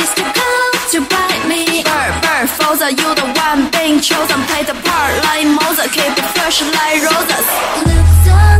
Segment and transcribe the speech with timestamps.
[0.00, 1.82] is to come to bite me.
[1.82, 4.40] Bird, bird, the you the one being chosen.
[4.48, 7.46] Play the part like Moses, keep it fresh like roses.
[7.88, 8.51] Looks so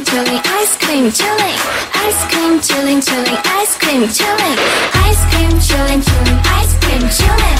[0.00, 1.56] chilling, chilling, ice cream, chilling
[1.92, 4.56] Ice cream, chilling, chilling, ice cream, chilling
[5.04, 7.58] Ice cream, chilling, chilling, ice cream, chilling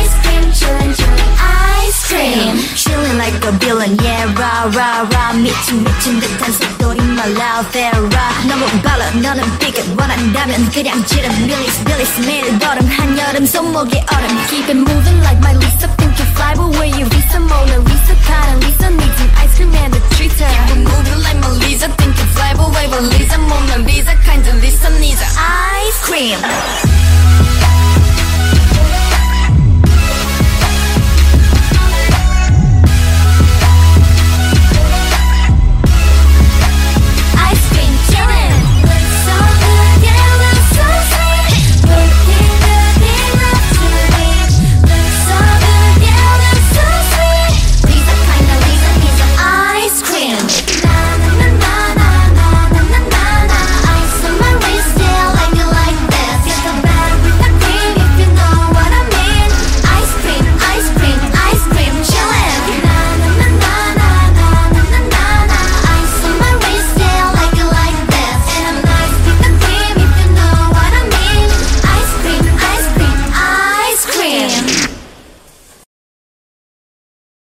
[0.00, 5.84] Ice cream, chilling, chilling, ice cream Chilling like a villain yeah rah rah rah 미친
[5.84, 11.84] 미친 듯한 속도리 my loud there rah 너무 빨라 너는 비가 원한다면 그냥 지름 밀리스
[11.84, 16.11] 밀리스 매일 걸음 한여름 손목에 얼음 Keep it moving like my Lisa Think
[26.23, 26.72] Lisa